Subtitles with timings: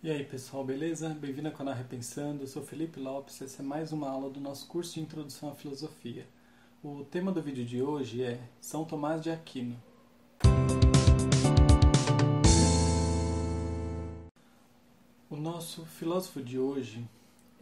[0.00, 1.08] E aí pessoal, beleza?
[1.08, 4.68] Bem-vindo ao canal Repensando, eu sou Felipe Lopes, essa é mais uma aula do nosso
[4.68, 6.24] curso de Introdução à Filosofia.
[6.84, 9.76] O tema do vídeo de hoje é São Tomás de Aquino.
[15.28, 17.04] O nosso filósofo de hoje,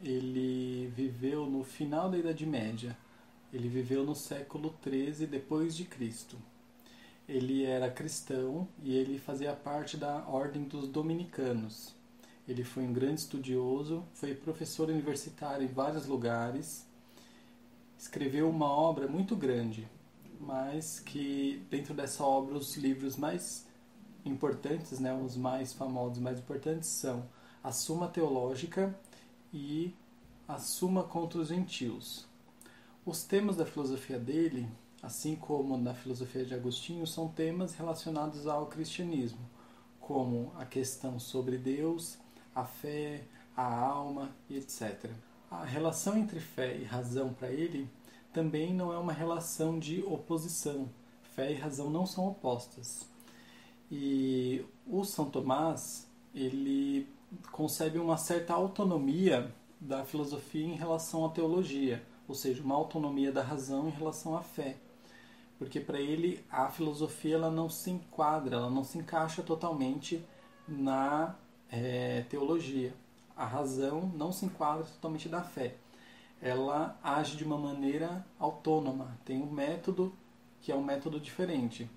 [0.05, 2.95] ele viveu no final da Idade Média,
[3.51, 6.37] ele viveu no século 13 depois de Cristo.
[7.27, 11.97] Ele era cristão e ele fazia parte da Ordem dos Dominicanos
[12.49, 16.87] ele foi um grande estudioso, foi professor universitário em vários lugares,
[17.99, 19.89] escreveu uma obra muito grande,
[20.41, 23.67] mas que dentro dessa obra os livros mais
[24.25, 27.29] importantes, né, os mais famosos, mais importantes são
[27.63, 28.97] a Suma Teológica
[29.53, 29.95] e
[30.47, 32.27] a Suma contra os Gentios.
[33.05, 34.69] Os temas da filosofia dele,
[35.03, 39.41] assim como na filosofia de Agostinho, são temas relacionados ao cristianismo,
[40.01, 42.19] como a questão sobre Deus,
[42.57, 43.23] a fé,
[43.55, 45.11] a alma e etc.
[45.51, 47.89] A relação entre fé e razão para ele
[48.33, 50.89] também não é uma relação de oposição.
[51.35, 53.07] Fé e razão não são opostas.
[53.91, 57.07] E o São Tomás, ele
[57.53, 63.43] concebe uma certa autonomia da filosofia em relação à teologia, ou seja, uma autonomia da
[63.43, 64.77] razão em relação à fé.
[65.59, 70.25] Porque para ele a filosofia ela não se enquadra, ela não se encaixa totalmente
[70.67, 71.37] na
[71.71, 72.95] é, teologia.
[73.37, 75.77] A razão não se enquadra totalmente da fé.
[76.41, 80.13] Ela age de uma maneira autônoma, tem um método
[80.61, 81.89] que é um método diferente.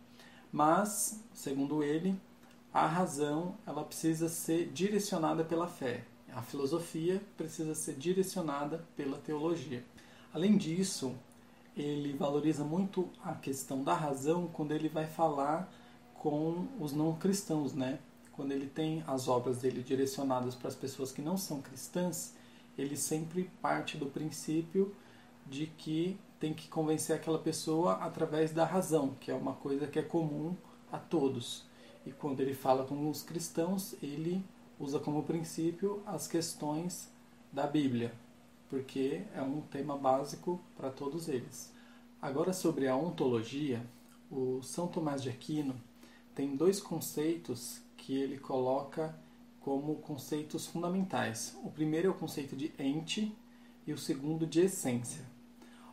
[0.52, 2.20] Mas, segundo ele,
[2.74, 6.04] a razão ela precisa ser direcionada pela fé.
[6.34, 9.84] A filosofia precisa ser direcionada pela teologia.
[10.34, 11.16] Além disso,
[11.76, 15.72] ele valoriza muito a questão da razão quando ele vai falar
[16.14, 18.00] com os não cristãos, né?
[18.40, 22.34] Quando ele tem as obras dele direcionadas para as pessoas que não são cristãs,
[22.78, 24.96] ele sempre parte do princípio
[25.46, 30.00] de que tem que convencer aquela pessoa através da razão, que é uma coisa que
[30.00, 30.56] é comum
[30.90, 31.66] a todos.
[32.06, 34.42] E quando ele fala com os cristãos, ele
[34.80, 37.12] usa como princípio as questões
[37.52, 38.14] da Bíblia,
[38.70, 41.74] porque é um tema básico para todos eles.
[42.22, 43.86] Agora sobre a ontologia,
[44.32, 45.76] o São Tomás de Aquino
[46.34, 49.16] tem dois conceitos que ele coloca
[49.60, 51.58] como conceitos fundamentais.
[51.64, 53.36] O primeiro é o conceito de ente
[53.86, 55.24] e o segundo de essência.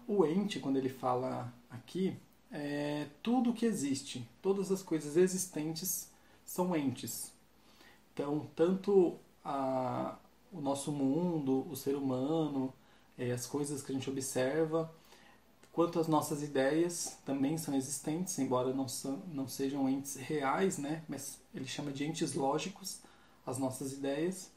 [0.07, 2.17] O ente, quando ele fala aqui,
[2.51, 6.11] é tudo que existe, todas as coisas existentes
[6.45, 7.33] são entes.
[8.15, 10.17] Então, tanto a,
[10.53, 12.73] o nosso mundo, o ser humano,
[13.19, 14.91] é, as coisas que a gente observa,
[15.77, 21.05] quanto as nossas ideias também são existentes, embora não, são, não sejam entes reais, né?
[21.07, 23.03] mas ele chama de entes lógicos
[23.45, 24.51] as nossas ideias.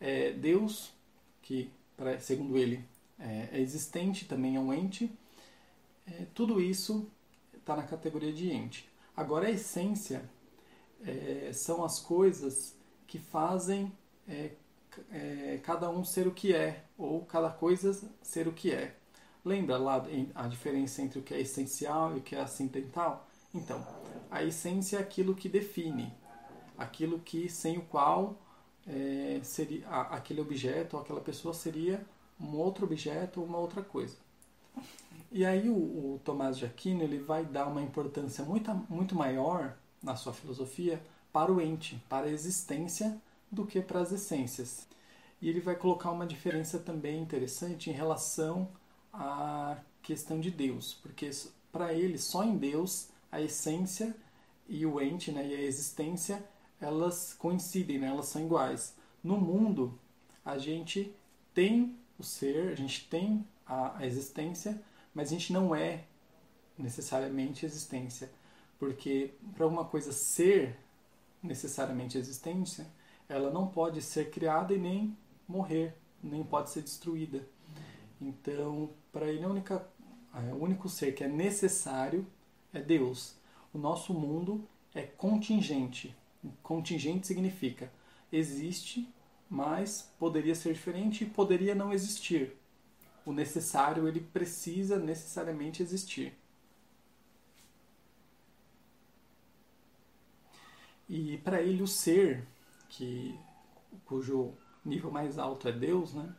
[0.00, 0.94] É, Deus,
[1.42, 2.82] que pra, segundo ele
[3.18, 5.12] é, é, existente, também é um ente.
[6.06, 7.06] É, tudo isso
[7.54, 8.88] está na categoria de ente.
[9.14, 10.24] Agora, a essência
[11.04, 12.74] é, são as coisas
[13.06, 13.92] que fazem
[14.26, 17.92] é, cada um ser o que é, ou cada coisa
[18.22, 18.96] ser o que é.
[19.46, 23.28] Lembra lá a diferença entre o que é essencial e o que é acidental?
[23.54, 23.80] Então,
[24.28, 26.12] a essência é aquilo que define,
[26.76, 28.36] aquilo que sem o qual
[28.84, 32.04] é, seria aquele objeto ou aquela pessoa seria
[32.40, 34.16] um outro objeto ou uma outra coisa.
[35.30, 39.76] E aí o, o Tomás de Aquino ele vai dar uma importância muito, muito maior
[40.02, 41.00] na sua filosofia
[41.32, 43.16] para o ente, para a existência,
[43.48, 44.88] do que para as essências.
[45.40, 48.68] E ele vai colocar uma diferença também interessante em relação
[49.16, 51.30] a questão de Deus, porque
[51.72, 54.14] para ele só em Deus a essência
[54.68, 56.44] e o ente, né, e a existência,
[56.80, 58.94] elas coincidem, né, elas são iguais.
[59.22, 59.98] No mundo,
[60.44, 61.14] a gente
[61.54, 64.80] tem o ser, a gente tem a, a existência,
[65.14, 66.04] mas a gente não é
[66.78, 68.30] necessariamente existência,
[68.78, 70.78] porque para uma coisa ser
[71.42, 72.86] necessariamente existência,
[73.28, 75.16] ela não pode ser criada e nem
[75.48, 77.46] morrer, nem pode ser destruída.
[78.20, 79.86] Então, para ele, a única,
[80.34, 82.26] é, o único ser que é necessário
[82.72, 83.36] é Deus.
[83.72, 86.14] O nosso mundo é contingente.
[86.62, 87.90] Contingente significa
[88.32, 89.08] existe,
[89.48, 92.56] mas poderia ser diferente e poderia não existir.
[93.24, 96.36] O necessário, ele precisa necessariamente existir.
[101.08, 102.46] E para ele o ser,
[102.88, 103.38] que
[104.04, 104.54] cujo
[104.84, 106.34] nível mais alto é Deus, né?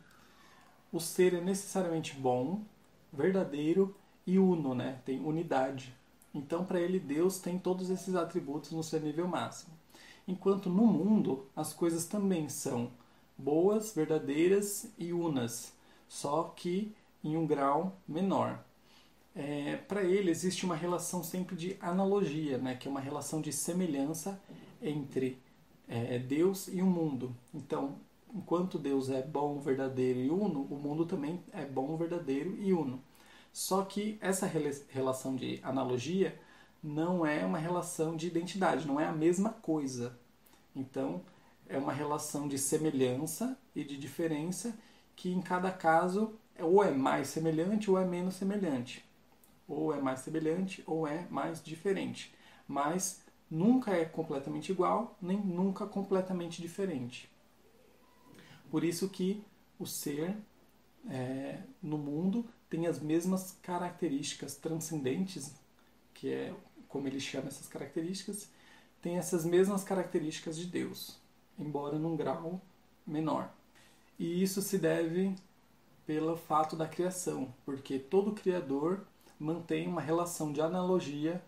[0.92, 2.62] O ser é necessariamente bom,
[3.12, 3.94] verdadeiro
[4.26, 5.00] e uno, né?
[5.04, 5.94] Tem unidade.
[6.34, 9.72] Então, para ele, Deus tem todos esses atributos no seu nível máximo.
[10.26, 12.90] enquanto no mundo as coisas também são
[13.36, 15.72] boas, verdadeiras e unas,
[16.08, 16.94] só que
[17.24, 18.62] em um grau menor.
[19.34, 23.52] É, Para ele existe uma relação sempre de analogia, né, que é uma relação de
[23.52, 24.40] semelhança
[24.82, 25.38] entre
[25.88, 27.34] é, Deus e o mundo.
[27.54, 27.96] Então,
[28.34, 33.02] enquanto Deus é bom, verdadeiro e uno, o mundo também é bom, verdadeiro e uno.
[33.52, 36.38] Só que essa relação de analogia
[36.82, 40.18] não é uma relação de identidade, não é a mesma coisa.
[40.74, 41.22] Então,
[41.68, 44.78] é uma relação de semelhança e de diferença
[45.16, 49.04] que em cada caso ou é mais semelhante ou é menos semelhante.
[49.66, 52.34] Ou é mais semelhante ou é mais diferente.
[52.66, 57.30] Mas nunca é completamente igual, nem nunca completamente diferente.
[58.70, 59.42] Por isso que
[59.78, 60.36] o ser
[61.08, 65.54] é, no mundo tem as mesmas características transcendentes,
[66.14, 66.54] que é
[66.88, 68.48] como ele chama essas características,
[69.00, 71.18] tem essas mesmas características de Deus,
[71.58, 72.60] embora num grau
[73.06, 73.50] menor.
[74.18, 75.34] E isso se deve
[76.06, 79.06] pelo fato da criação, porque todo criador
[79.38, 81.42] mantém uma relação de analogia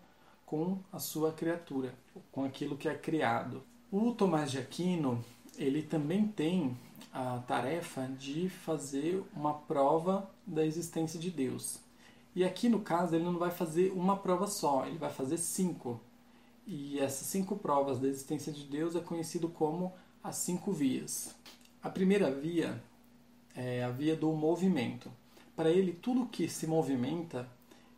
[0.45, 1.93] com a sua criatura,
[2.31, 3.63] com aquilo que é criado.
[3.91, 5.23] O Tomás de Aquino,
[5.57, 6.77] ele também tem
[7.13, 11.79] a tarefa de fazer uma prova da existência de Deus.
[12.33, 15.99] E aqui no caso ele não vai fazer uma prova só, ele vai fazer cinco.
[16.65, 19.93] E essas cinco provas da existência de Deus é conhecido como
[20.23, 21.35] as cinco vias.
[21.83, 22.81] A primeira via
[23.55, 25.11] é a via do movimento.
[25.55, 27.49] Para ele, tudo que se movimenta,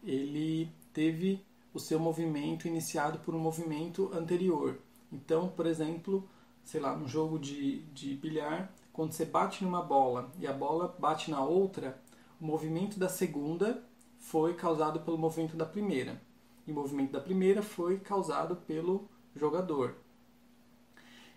[0.04, 4.80] ele teve o seu movimento iniciado por um movimento anterior.
[5.12, 6.28] Então, por exemplo,
[6.64, 10.96] sei lá, um jogo de, de bilhar, quando você bate numa bola e a bola
[11.00, 12.02] bate na outra,
[12.40, 13.84] o movimento da segunda
[14.20, 16.22] foi causado pelo movimento da primeira.
[16.66, 19.96] E o movimento da primeira foi causado pelo jogador.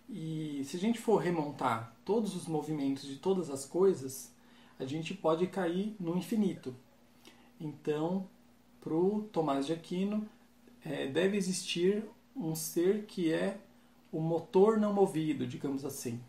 [0.08, 4.32] E se a gente for remontar todos os movimentos de todas as coisas,
[4.78, 6.74] a gente pode cair no infinito.
[7.60, 8.28] Então,
[8.80, 10.28] para o Tomás de Aquino,
[10.84, 12.04] é, deve existir
[12.36, 13.58] um ser que é
[14.12, 16.20] o motor não movido, digamos assim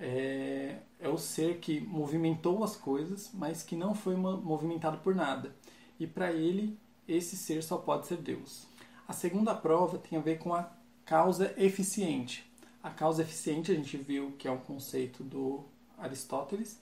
[0.00, 5.54] é, é o ser que movimentou as coisas, mas que não foi movimentado por nada.
[5.98, 6.76] E para ele,
[7.06, 8.66] esse ser só pode ser Deus.
[9.06, 10.70] A segunda prova tem a ver com a
[11.04, 12.50] causa eficiente.
[12.82, 15.64] A causa eficiente a gente viu que é um conceito do
[15.98, 16.80] Aristóteles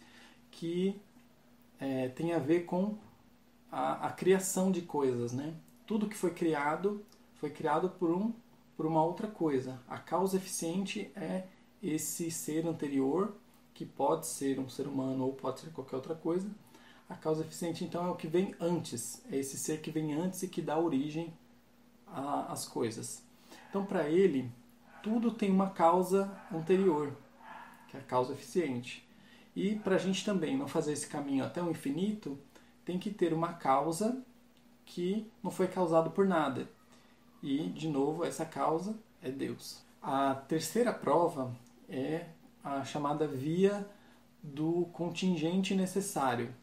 [0.51, 1.01] que
[1.81, 2.97] é, tem a ver com
[3.71, 5.55] a, a, criação de coisas, né?
[5.87, 7.05] Tudo que foi criado
[7.35, 8.33] foi criado por um
[8.79, 9.83] por uma outra coisa.
[9.89, 11.49] A causa eficiente é
[11.83, 13.35] esse ser anterior,
[13.75, 16.49] que pode ser um ser humano ou pode ser qualquer outra coisa.
[17.09, 20.45] A causa eficiente, então, é o que vem antes, é esse ser que vem antes
[20.45, 21.35] e que dá origem
[22.07, 23.25] às coisas.
[23.69, 24.49] Então, para ele,
[25.03, 27.13] tudo tem uma causa anterior,
[27.89, 29.05] que é a causa eficiente.
[29.57, 32.39] E para a gente também não fazer esse caminho até o infinito,
[32.85, 34.23] tem que ter uma causa
[34.85, 36.78] que não foi causado por nada.
[37.43, 39.83] E, de novo, essa causa é Deus.
[40.03, 41.55] A terceira prova
[41.89, 42.27] é
[42.63, 43.89] a chamada via
[44.43, 46.55] do contingente necessário.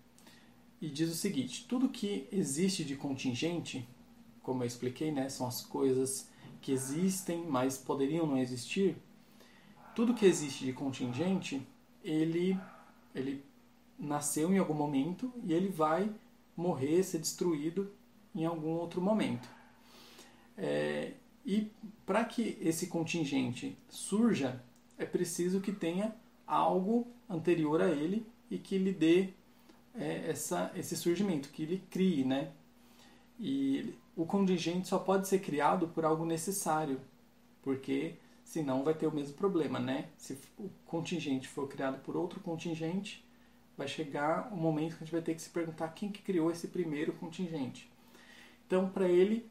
[0.81, 3.87] E diz o seguinte: tudo que existe de contingente,
[4.41, 6.29] como eu expliquei, né, são as coisas
[6.61, 8.97] que existem, mas poderiam não existir.
[9.95, 11.65] Tudo que existe de contingente,
[12.03, 12.59] ele,
[13.13, 13.43] ele
[13.97, 16.13] nasceu em algum momento e ele vai
[16.55, 17.91] morrer, ser destruído
[18.33, 19.54] em algum outro momento.
[20.57, 21.13] É,
[21.45, 21.71] e
[22.05, 24.61] para que esse contingente surja,
[24.97, 26.15] é preciso que tenha
[26.47, 29.29] algo anterior a ele e que lhe dê
[29.93, 32.51] é, essa, esse surgimento, que ele crie, né?
[33.39, 36.99] E o contingente só pode ser criado por algo necessário,
[37.61, 40.09] porque senão vai ter o mesmo problema, né?
[40.17, 43.25] Se o contingente for criado por outro contingente,
[43.77, 46.21] vai chegar o um momento que a gente vai ter que se perguntar quem que
[46.21, 47.91] criou esse primeiro contingente.
[48.65, 49.49] Então, para ele,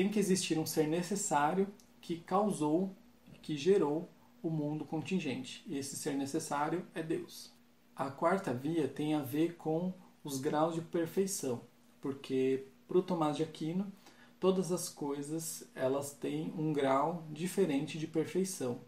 [0.00, 1.68] tem que existir um ser necessário
[2.00, 2.96] que causou,
[3.42, 4.08] que gerou
[4.42, 5.62] o mundo contingente.
[5.70, 7.52] Esse ser necessário é Deus.
[7.94, 9.92] A quarta via tem a ver com
[10.24, 11.60] os graus de perfeição,
[12.00, 13.92] porque para o Tomás de Aquino
[14.40, 18.80] todas as coisas elas têm um grau diferente de perfeição.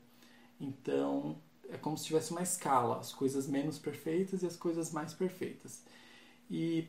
[0.59, 1.37] Então
[1.69, 5.85] é como se tivesse uma escala, as coisas menos perfeitas e as coisas mais perfeitas.
[6.51, 6.89] E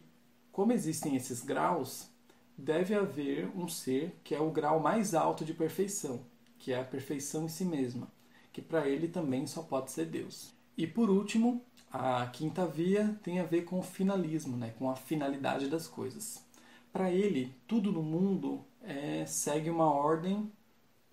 [0.50, 2.13] como existem esses graus,
[2.58, 6.26] deve haver um ser que é o grau mais alto de perfeição,
[6.60, 8.12] que é a perfeição em si mesma
[8.54, 10.54] que para ele também só pode ser Deus.
[10.78, 14.96] E por último, a quinta via tem a ver com o finalismo, né, com a
[14.96, 16.46] finalidade das coisas.
[16.92, 20.52] Para ele, tudo no mundo é, segue uma ordem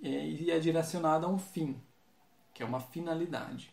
[0.03, 1.81] é, e é direcionada a um fim,
[2.53, 3.73] que é uma finalidade.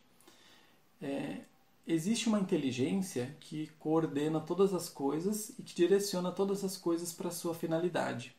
[1.02, 1.42] É,
[1.88, 7.32] existe uma inteligência que coordena todas as coisas e que direciona todas as coisas para
[7.32, 8.36] sua finalidade.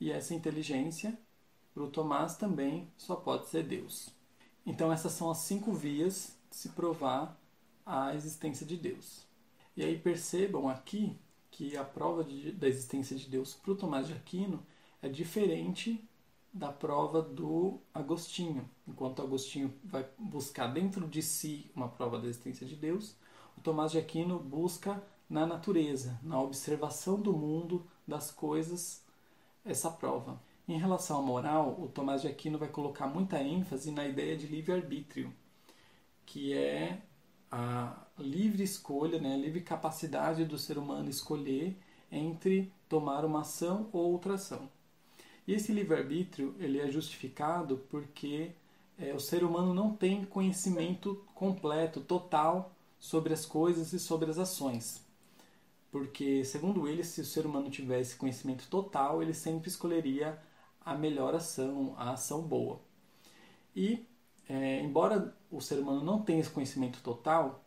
[0.00, 1.16] E essa inteligência,
[1.72, 4.10] para o Tomás, também só pode ser Deus.
[4.66, 7.40] Então, essas são as cinco vias de se provar
[7.86, 9.24] a existência de Deus.
[9.76, 11.16] E aí percebam aqui
[11.50, 14.64] que a prova de, da existência de Deus para o Tomás de Aquino
[15.00, 16.02] é diferente
[16.52, 18.68] da prova do Agostinho.
[18.86, 23.16] Enquanto Agostinho vai buscar dentro de si uma prova da existência de Deus,
[23.56, 29.04] o Tomás de Aquino busca na natureza, na observação do mundo, das coisas,
[29.64, 30.40] essa prova.
[30.66, 34.46] Em relação à moral, o Tomás de Aquino vai colocar muita ênfase na ideia de
[34.46, 35.32] livre-arbítrio,
[36.26, 37.02] que é
[37.50, 41.76] a livre escolha, né, a livre capacidade do ser humano escolher
[42.10, 44.68] entre tomar uma ação ou outra ação.
[45.46, 48.52] E esse livre-arbítrio ele é justificado porque
[48.98, 54.38] é, o ser humano não tem conhecimento completo, total, sobre as coisas e sobre as
[54.38, 55.02] ações.
[55.90, 60.38] Porque, segundo ele, se o ser humano tivesse conhecimento total, ele sempre escolheria
[60.84, 62.80] a melhor ação, a ação boa.
[63.74, 64.06] E,
[64.48, 67.64] é, embora o ser humano não tenha esse conhecimento total,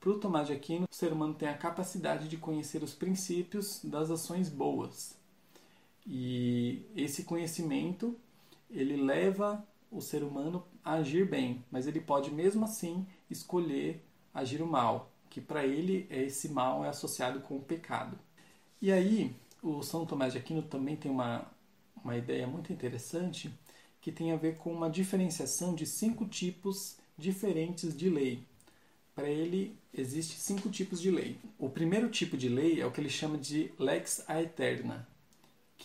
[0.00, 3.80] para o Tomás de Aquino, o ser humano tem a capacidade de conhecer os princípios
[3.84, 5.18] das ações boas.
[6.06, 8.16] E esse conhecimento,
[8.70, 14.62] ele leva o ser humano a agir bem, mas ele pode mesmo assim escolher agir
[14.62, 18.18] o mal, que para ele esse mal é associado com o pecado.
[18.80, 21.50] E aí, o São Tomás de Aquino também tem uma,
[22.04, 23.52] uma ideia muito interessante
[24.00, 28.44] que tem a ver com uma diferenciação de cinco tipos diferentes de lei.
[29.14, 31.38] Para ele, existe cinco tipos de lei.
[31.58, 35.08] O primeiro tipo de lei é o que ele chama de lex aeterna,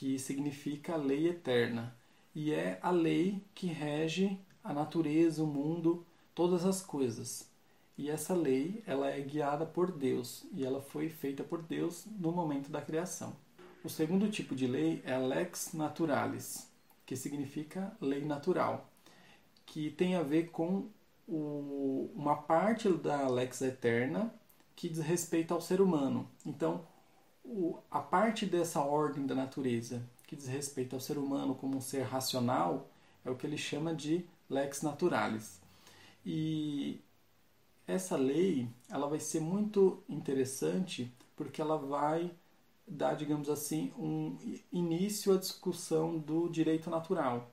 [0.02, 1.96] que significa lei eterna,
[2.34, 6.04] e é a lei que rege a natureza, o mundo,
[6.34, 7.48] todas as coisas.
[7.96, 12.32] E essa lei, ela é guiada por Deus, e ela foi feita por Deus no
[12.32, 13.36] momento da criação.
[13.84, 16.68] O segundo tipo de lei é a lex naturalis,
[17.06, 18.90] que significa lei natural,
[19.68, 20.90] que tem a ver com
[21.28, 24.34] o, uma parte da lex eterna
[24.76, 26.28] que diz respeito ao ser humano.
[26.44, 26.88] Então,
[27.90, 32.04] a parte dessa ordem da natureza que diz respeito ao ser humano como um ser
[32.04, 32.90] racional
[33.26, 35.60] é o que ele chama de lex naturalis.
[36.26, 37.00] E
[37.88, 42.32] essa lei ela vai ser muito interessante porque ela vai
[42.88, 44.38] dar, digamos assim, um
[44.72, 47.52] início à discussão do direito natural,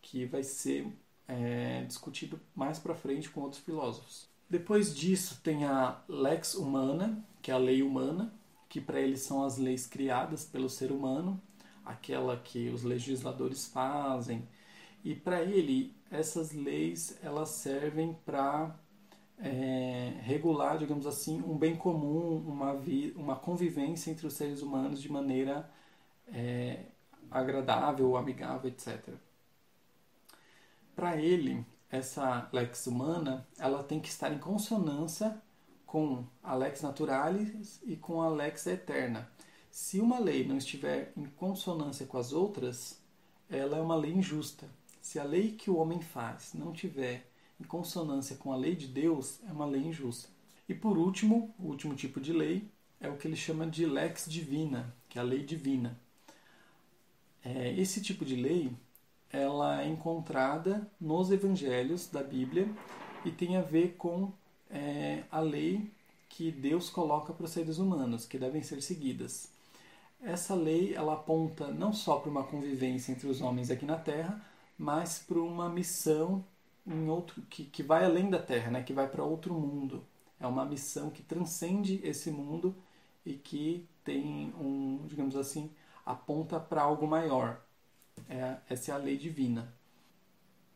[0.00, 0.90] que vai ser
[1.28, 4.28] é, discutido mais para frente com outros filósofos.
[4.48, 8.32] Depois disso tem a lex humana, que é a lei humana,
[8.72, 11.38] que para eles são as leis criadas pelo ser humano,
[11.84, 14.48] aquela que os legisladores fazem.
[15.04, 18.74] E para ele, essas leis elas servem para
[19.38, 25.02] é, regular, digamos assim, um bem comum, uma, vi, uma convivência entre os seres humanos
[25.02, 25.70] de maneira
[26.32, 26.86] é,
[27.30, 29.06] agradável, amigável, etc.
[30.96, 35.38] Para ele, essa lex humana ela tem que estar em consonância
[35.92, 39.30] com a lex naturalis e com a lex eterna.
[39.70, 42.98] Se uma lei não estiver em consonância com as outras,
[43.46, 44.66] ela é uma lei injusta.
[45.02, 47.30] Se a lei que o homem faz não tiver
[47.60, 50.30] em consonância com a lei de Deus, é uma lei injusta.
[50.66, 52.66] E por último, o último tipo de lei
[52.98, 56.00] é o que ele chama de lex divina, que é a lei divina.
[57.44, 58.72] É, esse tipo de lei
[59.30, 62.66] ela é encontrada nos evangelhos da Bíblia
[63.26, 64.32] e tem a ver com
[64.72, 65.90] é, a lei
[66.28, 69.50] que Deus coloca para os seres humanos, que devem ser seguidas.
[70.20, 74.42] Essa lei ela aponta não só para uma convivência entre os homens aqui na Terra,
[74.78, 76.44] mas para uma missão
[76.86, 78.82] em outro que, que vai além da Terra, né?
[78.82, 80.04] que vai para outro mundo.
[80.40, 82.74] É uma missão que transcende esse mundo
[83.24, 85.70] e que tem um, digamos assim,
[86.04, 87.60] aponta para algo maior.
[88.28, 89.72] É, essa é a lei divina.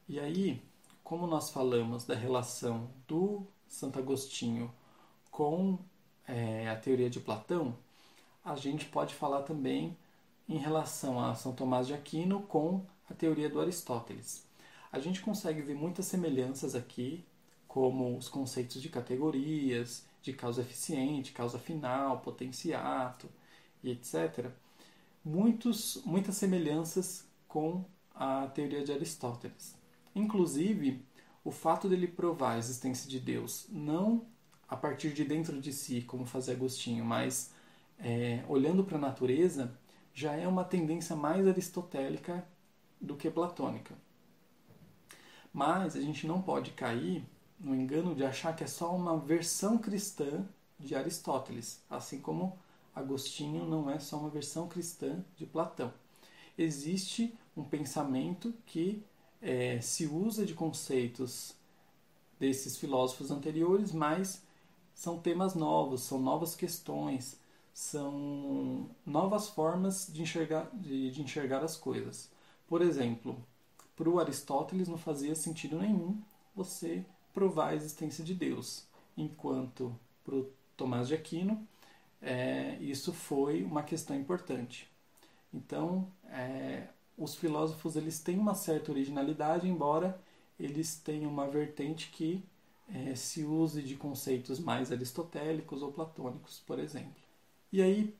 [0.08, 0.62] E aí,
[1.02, 4.72] como nós falamos da relação do Santo Agostinho
[5.30, 5.78] com
[6.26, 7.76] é, a teoria de Platão,
[8.44, 9.96] a gente pode falar também
[10.48, 14.46] em relação a São Tomás de Aquino com a teoria do Aristóteles.
[14.92, 17.24] A gente consegue ver muitas semelhanças aqui,
[17.66, 23.28] como os conceitos de categorias, de causa eficiente, causa final, potenciato
[23.82, 24.50] e etc.
[25.24, 29.76] Muitos, muitas semelhanças com a teoria de Aristóteles.
[30.14, 31.04] Inclusive,
[31.46, 34.26] o fato dele provar a existência de Deus não
[34.68, 37.52] a partir de dentro de si, como fazia Agostinho, mas
[38.00, 39.72] é, olhando para a natureza,
[40.12, 42.44] já é uma tendência mais aristotélica
[43.00, 43.94] do que platônica.
[45.52, 47.24] Mas a gente não pode cair
[47.60, 50.44] no engano de achar que é só uma versão cristã
[50.80, 52.58] de Aristóteles, assim como
[52.92, 55.94] Agostinho não é só uma versão cristã de Platão.
[56.58, 59.04] Existe um pensamento que
[59.40, 61.54] é, se usa de conceitos
[62.38, 64.42] desses filósofos anteriores, mas
[64.94, 67.38] são temas novos, são novas questões,
[67.72, 72.30] são novas formas de enxergar, de, de enxergar as coisas.
[72.66, 73.36] Por exemplo,
[73.94, 76.20] para o Aristóteles não fazia sentido nenhum
[76.54, 81.66] você provar a existência de Deus, enquanto para o Tomás de Aquino
[82.20, 84.90] é, isso foi uma questão importante.
[85.52, 90.20] Então, é, os filósofos eles têm uma certa originalidade, embora
[90.58, 92.42] eles tenham uma vertente que
[92.92, 97.14] é, se use de conceitos mais aristotélicos ou platônicos, por exemplo.
[97.72, 98.14] E aí,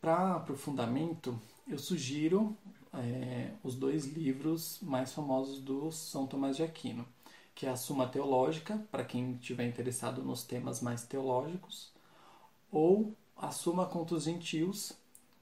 [0.00, 2.56] para aprofundamento, eu sugiro
[2.92, 7.06] é, os dois livros mais famosos do São Tomás de Aquino,
[7.54, 11.90] que é a Suma Teológica, para quem estiver interessado nos temas mais teológicos,
[12.70, 14.92] ou a Suma contra os Gentios,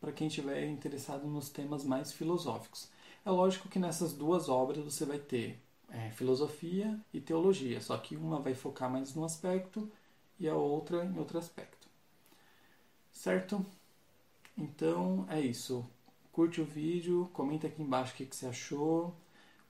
[0.01, 2.89] para quem estiver interessado nos temas mais filosóficos.
[3.25, 5.61] É lógico que nessas duas obras você vai ter
[5.91, 9.91] é, filosofia e teologia, só que uma vai focar mais num aspecto
[10.39, 11.89] e a outra em outro aspecto.
[13.13, 13.65] Certo?
[14.57, 15.85] Então é isso.
[16.33, 19.15] Curte o vídeo, comenta aqui embaixo o que, que você achou,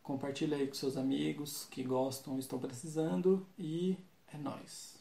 [0.03, 3.97] compartilha aí com seus amigos que gostam estão precisando e
[4.33, 5.00] é nóis.